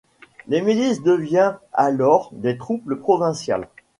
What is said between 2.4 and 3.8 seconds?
troupes provinciales.